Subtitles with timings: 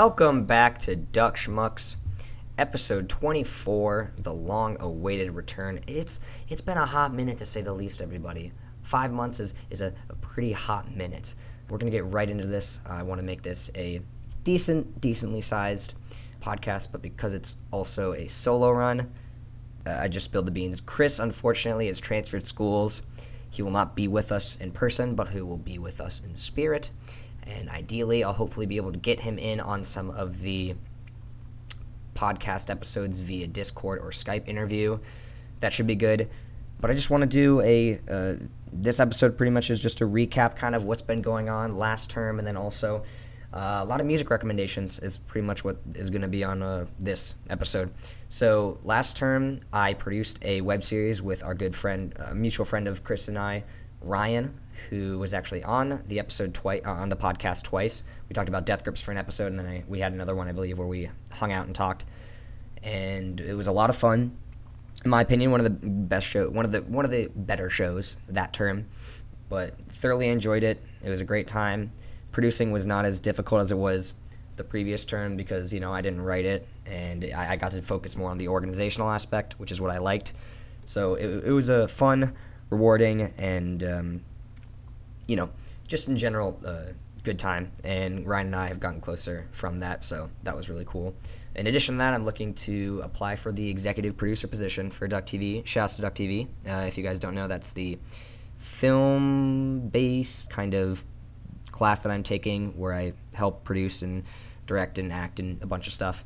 [0.00, 1.96] Welcome back to Duck Schmucks,
[2.56, 5.80] episode 24, the long-awaited return.
[5.88, 8.52] It's it's been a hot minute to say the least, everybody.
[8.82, 11.34] Five months is is a, a pretty hot minute.
[11.68, 12.78] We're gonna get right into this.
[12.86, 14.00] I want to make this a
[14.44, 15.94] decent, decently sized
[16.40, 19.12] podcast, but because it's also a solo run,
[19.84, 20.80] uh, I just spilled the beans.
[20.80, 23.02] Chris, unfortunately, has transferred schools.
[23.50, 26.36] He will not be with us in person, but he will be with us in
[26.36, 26.92] spirit.
[27.48, 30.74] And ideally, I'll hopefully be able to get him in on some of the
[32.14, 34.98] podcast episodes via Discord or Skype interview.
[35.60, 36.28] That should be good.
[36.80, 38.00] But I just want to do a.
[38.08, 38.34] Uh,
[38.70, 42.10] this episode pretty much is just a recap, kind of what's been going on last
[42.10, 43.02] term, and then also
[43.52, 46.62] uh, a lot of music recommendations is pretty much what is going to be on
[46.62, 47.90] uh, this episode.
[48.28, 52.86] So last term, I produced a web series with our good friend, uh, mutual friend
[52.86, 53.64] of Chris and I,
[54.00, 54.58] Ryan,
[54.90, 58.02] who was actually on the episode twice uh, on the podcast twice.
[58.28, 60.48] We talked about Death Grips for an episode, and then I, we had another one,
[60.48, 62.04] I believe, where we hung out and talked,
[62.82, 64.36] and it was a lot of fun.
[65.04, 67.70] In my opinion, one of the best show, one of the one of the better
[67.70, 68.86] shows that term,
[69.48, 70.82] but thoroughly enjoyed it.
[71.02, 71.90] It was a great time.
[72.30, 74.14] Producing was not as difficult as it was
[74.56, 77.82] the previous term because you know I didn't write it, and I, I got to
[77.82, 80.34] focus more on the organizational aspect, which is what I liked.
[80.84, 82.34] So it, it was a fun,
[82.70, 84.20] rewarding, and um,
[85.26, 85.50] you know,
[85.86, 86.92] just in general, uh,
[87.24, 87.70] good time.
[87.84, 91.14] And Ryan and I have gotten closer from that, so that was really cool.
[91.54, 95.26] In addition to that, I'm looking to apply for the executive producer position for Duck
[95.26, 95.66] TV.
[95.66, 96.46] Shouts to Duck TV.
[96.68, 97.98] Uh, if you guys don't know, that's the
[98.56, 101.04] film-based kind of
[101.70, 104.24] class that I'm taking where I help produce and
[104.66, 106.24] direct and act and a bunch of stuff.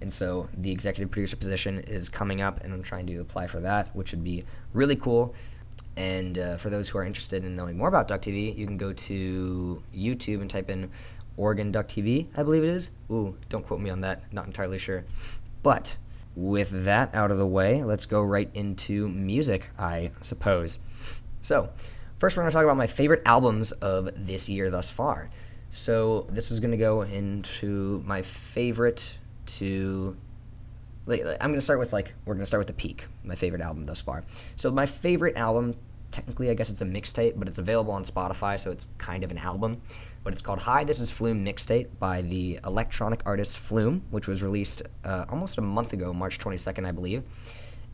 [0.00, 3.60] And so the executive producer position is coming up, and I'm trying to apply for
[3.60, 5.34] that, which would be really cool.
[6.00, 8.78] And uh, for those who are interested in knowing more about Duck TV, you can
[8.78, 10.90] go to YouTube and type in
[11.36, 12.90] Oregon Duck TV, I believe it is.
[13.10, 15.04] Ooh, don't quote me on that, not entirely sure.
[15.62, 15.94] But
[16.34, 20.78] with that out of the way, let's go right into music, I suppose.
[21.42, 21.68] So,
[22.16, 25.28] first we're going to talk about my favorite albums of this year thus far.
[25.68, 29.18] So, this is going to go into my favorite
[29.58, 30.16] to
[31.08, 33.62] I'm going to start with like we're going to start with the peak, my favorite
[33.62, 34.24] album thus far.
[34.56, 35.74] So my favorite album,
[36.12, 39.30] technically I guess it's a mixtape, but it's available on Spotify, so it's kind of
[39.30, 39.80] an album.
[40.22, 44.42] But it's called Hi, This Is Flume Mixtape by the electronic artist Flume, which was
[44.42, 47.22] released uh, almost a month ago, March 22nd, I believe.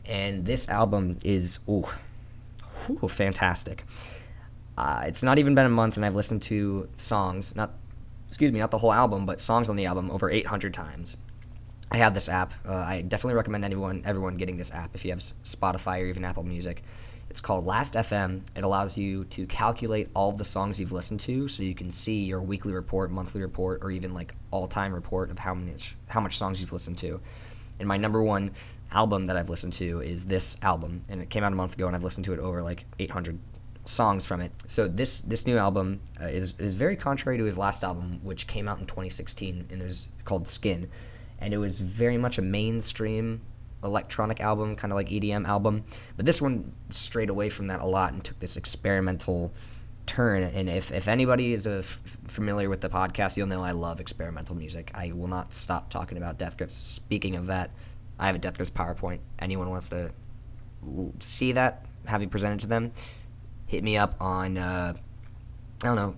[0.05, 1.87] And this album is ooh,
[2.89, 3.83] ooh fantastic.
[4.77, 7.73] Uh, it's not even been a month, and I've listened to songs, not
[8.27, 11.17] excuse me, not the whole album, but songs on the album over 800 times.
[11.89, 12.53] I have this app.
[12.67, 16.25] Uh, I definitely recommend anyone, everyone getting this app if you have Spotify or even
[16.25, 16.83] Apple Music.
[17.29, 18.41] It's called Last FM.
[18.55, 22.23] It allows you to calculate all the songs you've listened to, so you can see
[22.23, 26.37] your weekly report, monthly report, or even like all-time report of how much how much
[26.37, 27.19] songs you've listened to.
[27.79, 28.51] And my number one
[28.91, 31.87] album that I've listened to is this album, and it came out a month ago,
[31.87, 33.37] and I've listened to it over like 800
[33.85, 34.51] songs from it.
[34.65, 38.47] So this this new album uh, is is very contrary to his last album, which
[38.47, 40.89] came out in 2016, and it was called Skin
[41.39, 43.41] and it was very much a mainstream
[43.83, 45.83] electronic album, kind of like EDM album.
[46.15, 49.53] But this one strayed away from that a lot and took this experimental
[50.05, 50.43] turn.
[50.43, 51.67] And if, if anybody is
[52.27, 54.91] familiar with the podcast, you'll know I love experimental music.
[54.95, 56.75] I will not stop talking about Death Grips.
[56.75, 57.71] Speaking of that,
[58.17, 59.19] I have a Death Grips PowerPoint.
[59.39, 60.11] Anyone wants to
[61.19, 62.91] see that, have it presented to them,
[63.67, 64.93] hit me up on, uh,
[65.83, 66.15] I don't know,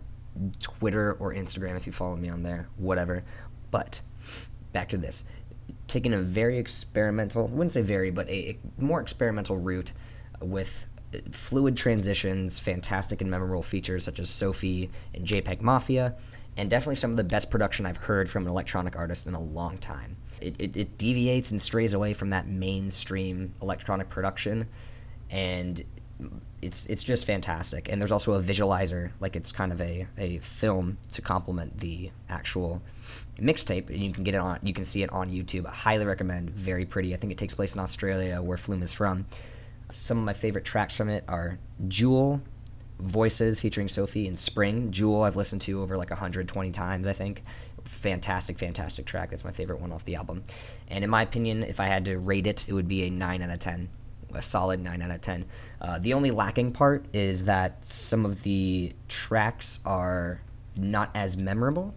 [0.60, 3.24] Twitter or Instagram if you follow me on there, whatever.
[3.72, 4.02] But
[4.72, 5.24] back to this.
[5.88, 9.92] Taking a very experimental, I wouldn't say very, but a, a more experimental route
[10.42, 10.88] with
[11.32, 16.16] fluid transitions, fantastic and memorable features such as Sophie and JPEG Mafia,
[16.56, 19.42] and definitely some of the best production I've heard from an electronic artist in a
[19.42, 20.18] long time.
[20.42, 24.68] It, it, it deviates and strays away from that mainstream electronic production,
[25.30, 25.84] and
[26.62, 27.90] it's it's just fantastic.
[27.90, 32.12] And there's also a visualizer, like it's kind of a, a film to complement the
[32.28, 32.82] actual
[33.38, 33.90] mixtape.
[33.90, 35.66] And you can get it on, you can see it on YouTube.
[35.66, 36.50] I highly recommend.
[36.52, 37.14] Very pretty.
[37.14, 39.26] I think it takes place in Australia, where Flume is from.
[39.92, 41.58] Some of my favorite tracks from it are
[41.88, 42.42] Jewel,
[43.00, 44.92] Voices featuring Sophie and Spring.
[44.92, 47.44] Jewel I've listened to over like 120 times, I think.
[47.86, 49.30] Fantastic, fantastic track.
[49.30, 50.44] That's my favorite one off the album.
[50.90, 53.42] And in my opinion, if I had to rate it, it would be a 9
[53.42, 53.90] out of 10
[54.34, 55.46] a solid 9 out of 10.
[55.82, 60.42] Uh, the only lacking part is that some of the tracks are
[60.76, 61.94] not as memorable,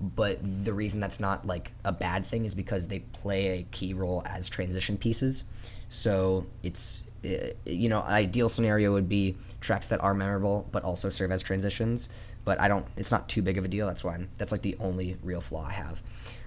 [0.00, 3.94] but the reason that's not like a bad thing is because they play a key
[3.94, 5.44] role as transition pieces.
[5.88, 11.08] So it's uh, you know, ideal scenario would be tracks that are memorable but also
[11.08, 12.08] serve as transitions.
[12.44, 12.86] But I don't.
[12.96, 13.86] It's not too big of a deal.
[13.86, 16.02] That's why I'm, that's like the only real flaw I have.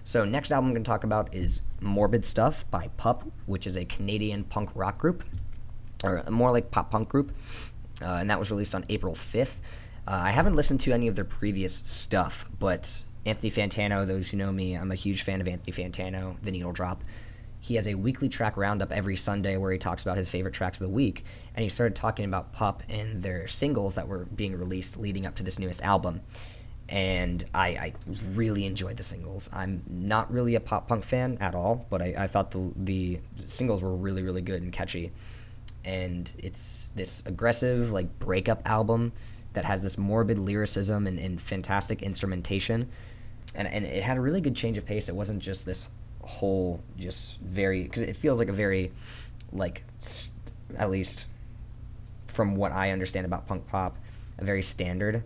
[0.06, 3.76] So next album I'm going to talk about is Morbid Stuff by Pup, which is
[3.76, 5.24] a Canadian punk rock group,
[6.04, 7.32] or more like pop punk group,
[8.04, 9.62] uh, and that was released on April 5th.
[10.08, 14.38] Uh, I haven't listened to any of their previous stuff, but Anthony Fantano, those who
[14.38, 17.04] know me, I'm a huge fan of Anthony Fantano, The Needle Drop.
[17.60, 20.80] He has a weekly track roundup every Sunday where he talks about his favorite tracks
[20.80, 21.26] of the week.
[21.56, 25.34] And he started talking about Pup and their singles that were being released leading up
[25.38, 26.22] to this newest album.
[26.88, 27.94] And I, I
[28.34, 29.50] really enjoyed the singles.
[29.52, 33.20] I'm not really a pop punk fan at all, but I, I thought the, the
[33.46, 35.12] singles were really, really good and catchy.
[35.84, 39.14] And it's this aggressive, like, breakup album
[39.54, 42.90] that has this morbid lyricism and, and fantastic instrumentation.
[43.56, 45.10] And, and it had a really good change of pace.
[45.10, 45.88] It wasn't just this
[46.26, 48.92] whole just very because it feels like a very
[49.54, 49.84] like
[50.78, 51.26] at least
[52.28, 53.98] from what I understand about punk pop,
[54.38, 55.24] a very standard,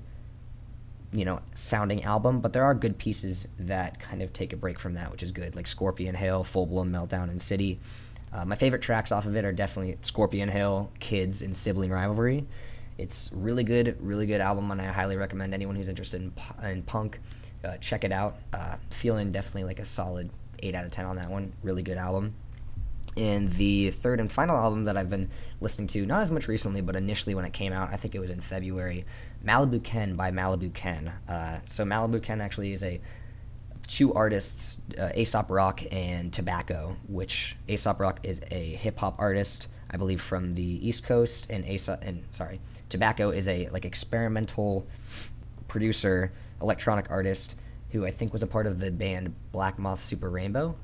[1.11, 2.39] you know, sounding album.
[2.39, 5.31] But there are good pieces that kind of take a break from that, which is
[5.31, 7.79] good, like Scorpion Hill, Full Blown Meltdown, and City.
[8.31, 12.45] Uh, my favorite tracks off of it are definitely Scorpion Hill, Kids, and Sibling Rivalry.
[12.97, 16.33] It's really good, really good album, and I highly recommend anyone who's interested in,
[16.69, 17.19] in punk
[17.63, 18.37] uh, check it out.
[18.53, 20.29] Uh, feeling definitely like a solid
[20.59, 21.53] 8 out of 10 on that one.
[21.63, 22.35] Really good album.
[23.19, 25.29] And the third and final album that I've been
[25.59, 28.19] listening to, not as much recently, but initially when it came out, I think it
[28.19, 29.03] was in February,
[29.45, 31.11] Malibu Ken by Malibu Ken.
[31.27, 33.01] Uh, so Malibu Ken actually is a
[33.87, 39.67] two artists, uh, Aesop Rock and Tobacco, which Aesop Rock is a hip hop artist,
[39.91, 44.87] I believe, from the East Coast, and Aesop and sorry, Tobacco is a like experimental
[45.67, 46.31] producer,
[46.61, 47.55] electronic artist
[47.91, 50.77] who I think was a part of the band Black Moth Super Rainbow.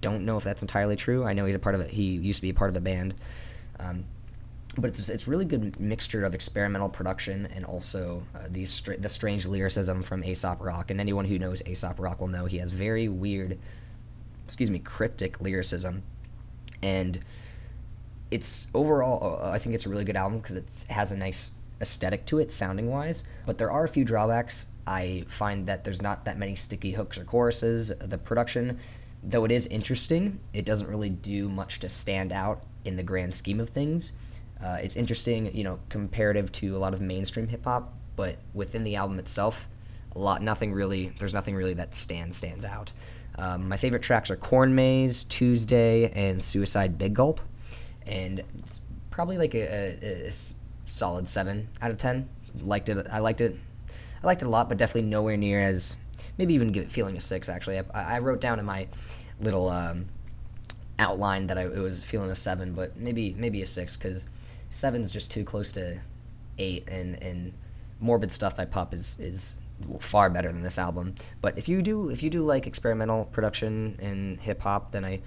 [0.00, 1.24] Don't know if that's entirely true.
[1.24, 1.90] I know he's a part of it.
[1.90, 3.14] He used to be a part of the band.
[3.78, 4.04] Um,
[4.76, 9.08] but it's it's really good mixture of experimental production and also uh, these str- the
[9.08, 10.90] strange lyricism from Aesop Rock.
[10.90, 13.58] And anyone who knows Aesop Rock will know he has very weird,
[14.44, 16.02] excuse me, cryptic lyricism,
[16.82, 17.18] and
[18.30, 21.52] it's overall uh, I think it's a really good album because it has a nice
[21.82, 23.24] aesthetic to it, sounding wise.
[23.44, 24.66] But there are a few drawbacks.
[24.86, 27.92] I find that there's not that many sticky hooks or choruses.
[28.00, 28.78] The production,
[29.22, 33.34] though it is interesting, it doesn't really do much to stand out in the grand
[33.34, 34.12] scheme of things.
[34.62, 38.84] Uh, it's interesting, you know, comparative to a lot of mainstream hip hop, but within
[38.84, 39.68] the album itself,
[40.14, 41.12] a lot, nothing really.
[41.18, 42.92] There's nothing really that stands stands out.
[43.36, 47.40] Um, my favorite tracks are Corn Maze, Tuesday, and Suicide Big Gulp,
[48.06, 50.30] and it's probably like a, a, a
[50.84, 52.28] solid seven out of ten.
[52.60, 53.06] Liked it.
[53.10, 53.56] I liked it
[54.22, 55.96] I liked it a lot, but definitely nowhere near as
[56.38, 57.48] maybe even give it feeling a six.
[57.48, 57.84] Actually, I,
[58.16, 58.88] I wrote down in my
[59.40, 60.06] little um,
[60.98, 64.26] outline that I it was feeling a seven, but maybe maybe a six because
[64.70, 66.00] seven's just too close to
[66.58, 67.52] eight, and and
[68.00, 69.56] morbid stuff by Pup is is
[70.00, 71.14] far better than this album.
[71.40, 75.20] But if you do if you do like experimental production and hip hop, then I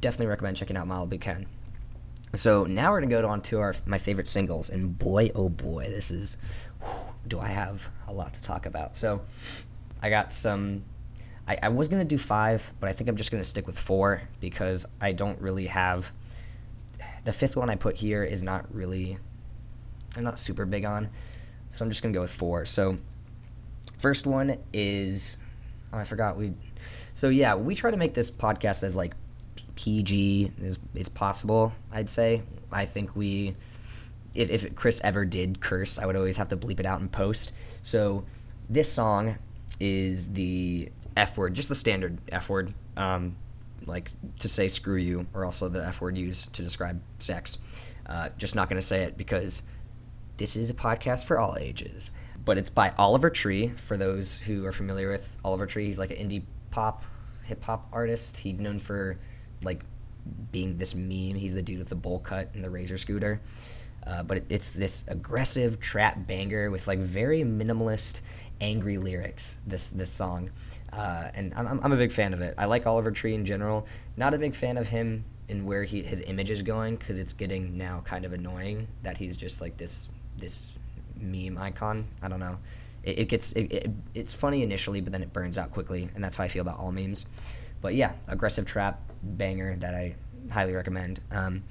[0.00, 1.46] definitely recommend checking out Malibu Ken.
[2.34, 5.84] So now we're gonna go on to our my favorite singles, and boy oh boy,
[5.84, 6.36] this is
[7.26, 8.96] do I have a lot to talk about.
[8.96, 9.22] So
[10.02, 10.84] I got some.
[11.48, 14.22] I, I was gonna do five, but I think I'm just gonna stick with four
[14.40, 16.12] because I don't really have.
[17.24, 19.18] The fifth one I put here is not really.
[20.16, 21.08] I'm not super big on,
[21.70, 22.64] so I'm just gonna go with four.
[22.64, 22.98] So
[23.98, 25.38] first one is.
[25.92, 26.52] Oh, I forgot we.
[27.14, 29.14] So yeah, we try to make this podcast as like
[29.76, 31.72] PG as, as possible.
[31.92, 32.42] I'd say.
[32.72, 33.54] I think we
[34.36, 37.08] if, if Chris ever did curse, I would always have to bleep it out in
[37.08, 37.52] post.
[37.82, 38.24] So
[38.68, 39.38] this song
[39.80, 43.36] is the F word, just the standard F word, um,
[43.86, 47.58] like to say screw you, or also the F word used to describe sex.
[48.06, 49.62] Uh, just not going to say it because
[50.36, 52.10] this is a podcast for all ages.
[52.44, 55.86] But it's by Oliver Tree, for those who are familiar with Oliver Tree.
[55.86, 57.02] He's like an indie pop,
[57.44, 58.38] hip hop artist.
[58.38, 59.18] He's known for
[59.62, 59.82] like
[60.52, 61.34] being this meme.
[61.34, 63.40] He's the dude with the bowl cut and the razor scooter.
[64.06, 68.20] Uh, but it's this aggressive trap banger with like very minimalist,
[68.60, 69.58] angry lyrics.
[69.66, 70.50] This this song,
[70.92, 72.54] uh, and I'm, I'm a big fan of it.
[72.58, 73.86] I like Oliver Tree in general.
[74.16, 77.32] Not a big fan of him and where he his image is going because it's
[77.32, 80.76] getting now kind of annoying that he's just like this this
[81.16, 82.06] meme icon.
[82.22, 82.58] I don't know.
[83.02, 86.22] It, it gets it, it, it's funny initially, but then it burns out quickly, and
[86.22, 87.26] that's how I feel about all memes.
[87.80, 90.16] But yeah, aggressive trap banger that I
[90.50, 91.20] highly recommend.
[91.30, 91.64] Um,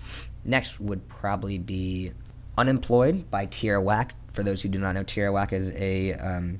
[0.43, 2.11] next would probably be
[2.57, 4.13] Unemployed by Tierra Whack.
[4.31, 6.59] For those who do not know, Tierra Whack is a um,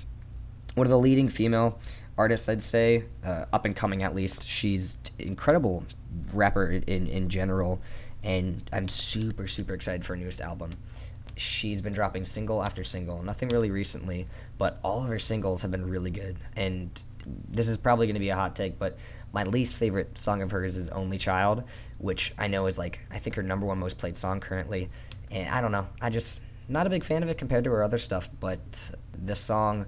[0.75, 1.79] one of the leading female
[2.17, 4.47] artists, I'd say, uh, up and coming at least.
[4.47, 5.85] She's incredible
[6.33, 7.81] rapper in, in general,
[8.23, 10.77] and I'm super super excited for her newest album.
[11.37, 14.27] She's been dropping single after single, nothing really recently,
[14.57, 16.37] but all of her singles have been really good.
[16.55, 16.89] And
[17.49, 18.97] this is probably going to be a hot take, but
[19.33, 21.63] my least favorite song of hers is Only Child,
[21.97, 24.89] which I know is like, I think her number one most played song currently.
[25.29, 27.83] And I don't know, I just, not a big fan of it compared to her
[27.83, 29.85] other stuff, but the song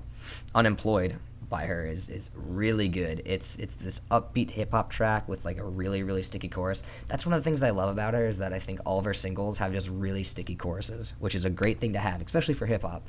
[0.54, 1.18] Unemployed
[1.50, 3.22] by her is is really good.
[3.26, 6.84] It's it's this upbeat hip hop track with like a really really sticky chorus.
[7.08, 9.06] That's one of the things I love about her is that I think all of
[9.06, 12.54] her singles have just really sticky choruses, which is a great thing to have, especially
[12.54, 13.08] for hip hop.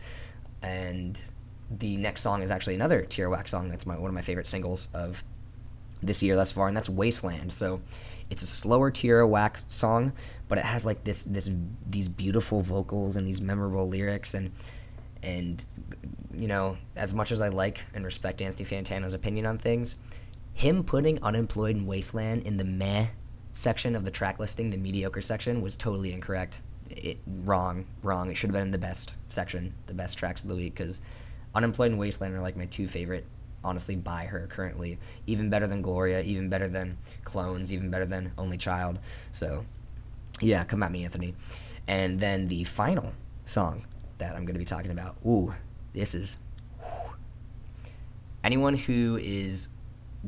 [0.63, 1.21] And
[1.71, 3.69] the next song is actually another Tierra Whack song.
[3.69, 5.25] That's my one of my favorite singles of
[6.02, 7.52] this year thus far, and that's Wasteland.
[7.52, 7.81] So
[8.31, 10.12] it's a slower Tierra Whack song,
[10.49, 11.50] but it has like this this
[11.87, 14.52] these beautiful vocals and these memorable lyrics and
[15.23, 15.64] and
[16.33, 19.97] you know, as much as I like and respect Anthony Fantano's opinion on things,
[20.55, 23.09] him putting Unemployed and Wasteland in the meh
[23.52, 26.62] section of the track listing, the mediocre section, was totally incorrect.
[26.90, 28.31] It wrong, wrong.
[28.31, 31.00] It should have been in the best section, the best tracks of the week, because
[31.55, 33.26] Unemployed and Wasteland are like my two favorite,
[33.65, 34.99] honestly, by her currently.
[35.27, 38.99] Even better than Gloria, even better than Clones, even better than Only Child.
[39.33, 39.65] So,
[40.41, 41.35] yeah, come at me, Anthony.
[41.87, 43.12] And then the final
[43.45, 43.85] song
[44.19, 45.17] that I'm going to be talking about.
[45.27, 45.55] Ooh,
[45.95, 46.38] this is.
[46.81, 47.12] Whew.
[48.45, 49.69] Anyone who is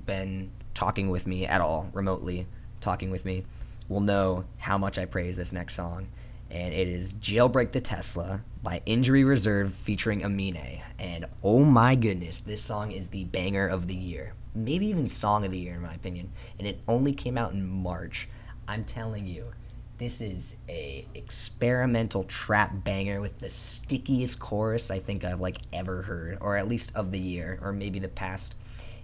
[0.07, 2.47] been talking with me at all, remotely
[2.81, 3.45] talking with me,
[3.89, 6.09] will know how much I praise this next song.
[6.51, 10.83] And it is Jailbreak the Tesla by Injury Reserve featuring Amine.
[10.99, 14.35] And oh my goodness, this song is the banger of the year.
[14.55, 16.33] Maybe even song of the year, in my opinion.
[16.59, 18.29] And it only came out in March.
[18.67, 19.53] I'm telling you,
[19.99, 26.03] this is a experimental trap banger with the stickiest chorus I think I've like ever
[26.03, 28.57] heard, or at least of the year, or maybe the past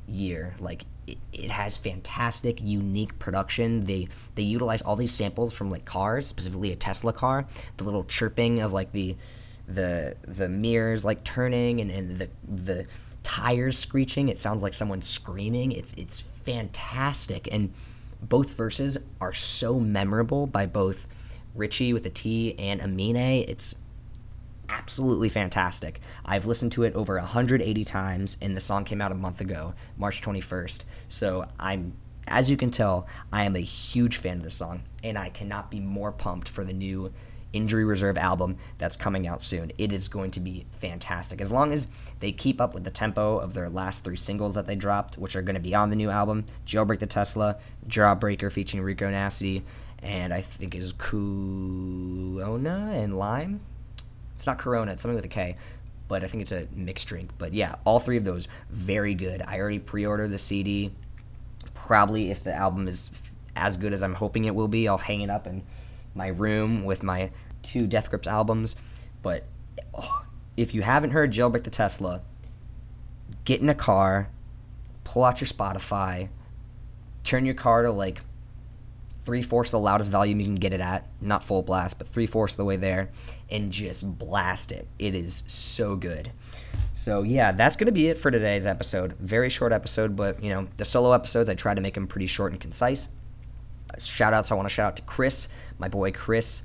[0.08, 0.54] year.
[0.60, 3.84] Like it, it has fantastic, unique production.
[3.84, 7.46] They they utilize all these samples from like cars, specifically a Tesla car.
[7.76, 9.16] The little chirping of like the
[9.68, 12.86] the the mirrors like turning and, and the the
[13.22, 14.28] tires screeching.
[14.28, 15.72] It sounds like someone screaming.
[15.72, 17.72] It's it's fantastic and
[18.22, 23.44] both verses are so memorable by both Ritchie with a T and Amine.
[23.48, 23.74] It's
[24.86, 26.00] absolutely fantastic.
[26.24, 29.74] I've listened to it over 180 times, and the song came out a month ago,
[29.96, 30.84] March 21st.
[31.08, 31.94] So I'm,
[32.28, 35.72] as you can tell, I am a huge fan of this song, and I cannot
[35.72, 37.12] be more pumped for the new
[37.52, 39.72] Injury Reserve album that's coming out soon.
[39.76, 41.40] It is going to be fantastic.
[41.40, 41.88] As long as
[42.20, 45.34] they keep up with the tempo of their last three singles that they dropped, which
[45.34, 47.56] are going to be on the new album Jailbreak the Tesla,
[47.88, 49.64] Jawbreaker featuring Rico Nasty,
[50.00, 52.38] and I think is Koruna
[53.02, 53.62] and Lime.
[54.36, 55.56] It's not Corona, it's something with a K,
[56.08, 57.30] but I think it's a mixed drink.
[57.38, 59.40] But yeah, all three of those, very good.
[59.40, 60.92] I already pre ordered the CD.
[61.72, 63.10] Probably if the album is
[63.56, 65.62] as good as I'm hoping it will be, I'll hang it up in
[66.14, 67.30] my room with my
[67.62, 68.76] two Death Grips albums,
[69.22, 69.44] but
[69.94, 72.20] oh, if you haven't heard Jailbreak the Tesla,
[73.44, 74.28] get in a car,
[75.02, 76.28] pull out your Spotify,
[77.24, 78.20] turn your car to like
[79.26, 82.26] three fourths the loudest volume you can get it at, not full blast, but three
[82.26, 83.10] fourths of the way there,
[83.50, 84.86] and just blast it.
[85.00, 86.30] It is so good.
[86.94, 89.14] So yeah, that's gonna be it for today's episode.
[89.18, 92.28] Very short episode, but you know the solo episodes I try to make them pretty
[92.28, 93.08] short and concise.
[93.98, 96.62] Shout outs I want to shout out to Chris, my boy Chris.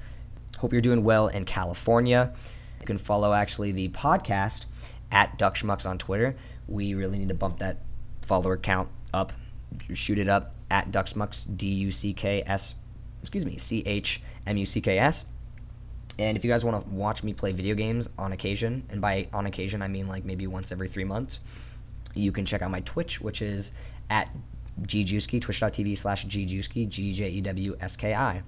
[0.60, 2.34] Hope you're doing well in California.
[2.80, 4.66] You can follow actually the podcast
[5.12, 6.36] at Duck Schmucks on Twitter.
[6.68, 7.78] We really need to bump that
[8.22, 9.34] follower count up,
[9.94, 12.76] shoot it up at Duck Schmucks, D U C K S,
[13.22, 15.26] excuse me, C H M U C K S.
[16.20, 19.28] And if you guys want to watch me play video games on occasion, and by
[19.34, 21.40] on occasion I mean like maybe once every three months,
[22.14, 23.72] you can check out my Twitch, which is
[24.10, 24.30] at
[24.82, 28.44] Gjewski, twitch.tv slash Gjewski, G J E W S K I.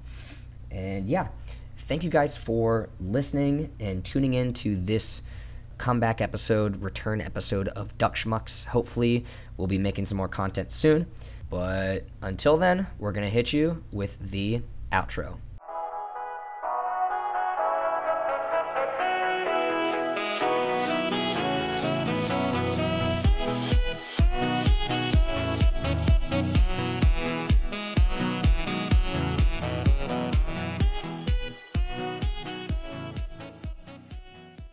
[0.71, 1.29] And yeah,
[1.77, 5.21] thank you guys for listening and tuning in to this
[5.83, 8.63] comeback episode, return episode of Duck Schmucks.
[8.63, 9.25] Hopefully,
[9.57, 11.07] we'll be making some more content soon.
[11.49, 14.61] But until then, we're going to hit you with the
[14.93, 15.39] outro.